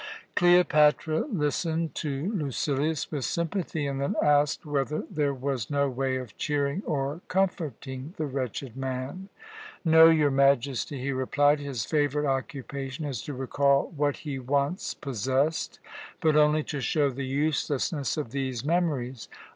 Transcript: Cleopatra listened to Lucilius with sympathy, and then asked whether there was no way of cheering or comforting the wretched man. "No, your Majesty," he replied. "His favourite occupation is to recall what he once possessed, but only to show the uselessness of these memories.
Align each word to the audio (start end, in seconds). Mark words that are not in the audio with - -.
Cleopatra 0.35 1.27
listened 1.31 1.93
to 1.93 2.31
Lucilius 2.35 3.11
with 3.11 3.23
sympathy, 3.23 3.85
and 3.85 4.01
then 4.01 4.15
asked 4.19 4.65
whether 4.65 5.03
there 5.11 5.31
was 5.31 5.69
no 5.69 5.87
way 5.91 6.15
of 6.15 6.35
cheering 6.37 6.81
or 6.87 7.21
comforting 7.27 8.15
the 8.17 8.25
wretched 8.25 8.75
man. 8.75 9.29
"No, 9.85 10.09
your 10.09 10.31
Majesty," 10.31 10.99
he 10.99 11.11
replied. 11.11 11.59
"His 11.59 11.85
favourite 11.85 12.25
occupation 12.27 13.05
is 13.05 13.21
to 13.21 13.35
recall 13.35 13.93
what 13.95 14.17
he 14.25 14.39
once 14.39 14.95
possessed, 14.95 15.77
but 16.19 16.35
only 16.35 16.63
to 16.63 16.81
show 16.81 17.11
the 17.11 17.27
uselessness 17.27 18.17
of 18.17 18.31
these 18.31 18.65
memories. 18.65 19.27